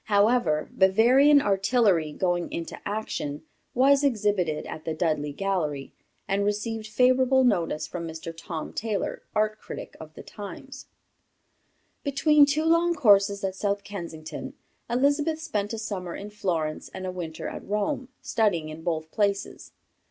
However, 0.05 0.67
"Bavarian 0.71 1.43
Artillery 1.43 2.11
going 2.11 2.51
into 2.51 2.75
Action" 2.87 3.43
was 3.75 4.03
exhibited 4.03 4.65
at 4.65 4.83
the 4.83 4.95
Dudley 4.95 5.31
Gallery, 5.31 5.93
and 6.27 6.43
received 6.43 6.87
favorable 6.87 7.43
notice 7.43 7.85
from 7.85 8.07
Mr. 8.07 8.33
Tom 8.35 8.73
Taylor, 8.73 9.21
art 9.35 9.59
critic 9.59 9.95
of 9.99 10.15
the 10.15 10.23
Times. 10.23 10.87
Between 12.03 12.47
two 12.47 12.65
long 12.65 12.95
courses 12.95 13.43
at 13.43 13.53
South 13.53 13.83
Kensington 13.83 14.55
Elizabeth 14.89 15.39
spent 15.39 15.71
a 15.71 15.77
summer 15.77 16.15
in 16.15 16.31
Florence 16.31 16.89
and 16.89 17.05
a 17.05 17.11
winter 17.11 17.47
at 17.47 17.63
Rome, 17.63 18.09
studying 18.23 18.69
in 18.69 18.81
both 18.81 19.11
places. 19.11 19.71